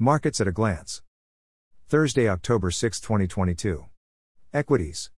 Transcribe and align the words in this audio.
Markets 0.00 0.40
at 0.40 0.46
a 0.46 0.52
glance. 0.52 1.02
Thursday, 1.88 2.28
October 2.28 2.70
6, 2.70 3.00
2022. 3.00 3.86
Equities. 4.54 5.10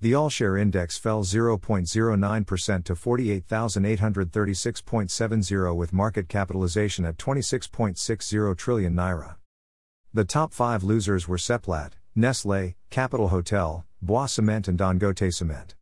The 0.00 0.12
All 0.12 0.28
Share 0.28 0.56
Index 0.56 0.98
fell 0.98 1.22
0.09% 1.22 2.84
to 2.84 2.94
48,836.70 2.94 5.76
with 5.76 5.92
market 5.92 6.28
capitalization 6.28 7.04
at 7.04 7.16
26.60 7.16 8.56
trillion 8.56 8.92
naira. 8.92 9.36
The 10.12 10.24
top 10.24 10.52
five 10.52 10.82
losers 10.82 11.28
were 11.28 11.36
Seplat, 11.36 11.92
Nestle, 12.16 12.74
Capital 12.90 13.28
Hotel, 13.28 13.86
BUA 14.04 14.28
Cement, 14.28 14.66
and 14.66 14.76
Dangote 14.76 15.32
Cement. 15.32 15.76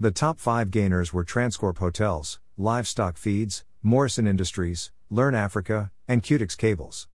The 0.00 0.10
top 0.10 0.40
five 0.40 0.70
gainers 0.70 1.12
were 1.12 1.22
Transcorp 1.22 1.76
Hotels, 1.76 2.40
Livestock 2.56 3.18
Feeds, 3.18 3.66
Morison 3.82 4.26
Industries, 4.26 4.90
Learn 5.10 5.34
Africa, 5.34 5.90
and 6.08 6.22
Cutix 6.22 6.56
Cables. 6.56 7.08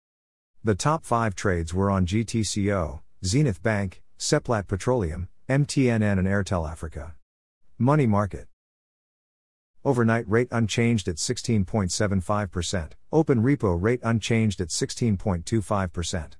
The 0.65 0.73
top 0.73 1.05
five 1.05 1.35
trades 1.35 1.75
were 1.75 1.91
on 1.91 2.07
GTCO, 2.07 3.01
Zenith 3.23 3.61
Bank, 3.61 4.01
Seplat 4.17 4.65
Petroleum, 4.65 5.29
MTNN 5.47 6.17
and 6.17 6.27
Airtel 6.27 6.67
Africa. 6.67 7.13
Money 7.77 8.07
Market. 8.07 8.47
Overnight 9.83 10.27
rate 10.27 10.47
unchanged 10.49 11.07
at 11.07 11.17
16.75%, 11.17 12.93
open 13.11 13.43
repo 13.43 13.79
rate 13.79 13.99
unchanged 14.01 14.59
at 14.59 14.69
16.25%. 14.69 16.31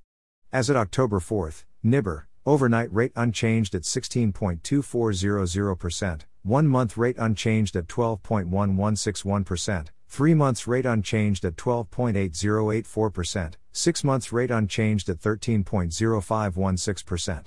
As 0.52 0.70
at 0.70 0.74
October 0.74 1.20
4, 1.20 1.52
NIBOR, 1.84 2.26
overnight 2.44 2.92
rate 2.92 3.12
unchanged 3.14 3.76
at 3.76 3.82
16.2400%, 3.82 6.22
1 6.42 6.66
month 6.66 6.96
rate 6.96 7.16
unchanged 7.16 7.76
at 7.76 7.86
12.1161%, 7.86 9.86
3 10.16 10.32
months 10.32 10.66
rate 10.66 10.86
unchanged 10.86 11.44
at 11.44 11.56
12.8084%, 11.56 13.52
6 13.70 14.04
months 14.04 14.32
rate 14.32 14.50
unchanged 14.50 15.10
at 15.10 15.18
13.0516%. 15.18 17.44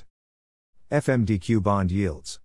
FMDQ 0.91 1.63
bond 1.63 1.91
yields. 1.91 2.39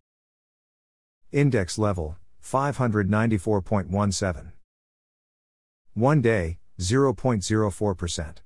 Index 1.31 1.77
level 1.77 2.17
594.17. 2.43 4.53
One 5.93 6.23
day 6.23 6.59
0.04%. 6.81 8.37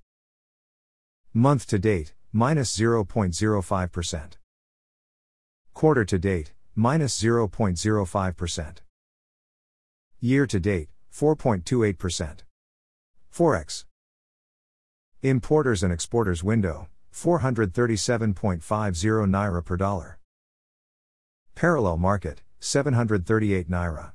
Month 1.32 1.66
to 1.68 1.78
date 1.78 2.12
minus 2.32 2.76
0.05%. 2.76 4.32
Quarter 5.74 6.04
to 6.04 6.18
date 6.18 6.52
minus 6.74 7.22
0.05%. 7.22 8.78
Year 10.20 10.44
to 10.44 10.58
date 10.58 10.88
4.28%. 11.18 12.44
Forex. 13.34 13.84
Importers 15.20 15.82
and 15.82 15.92
exporters 15.92 16.44
window 16.44 16.86
437.50 17.12 19.26
naira 19.26 19.64
per 19.64 19.76
dollar. 19.76 20.20
Parallel 21.56 21.96
market, 21.96 22.42
738 22.60 23.68
naira. 23.68 24.12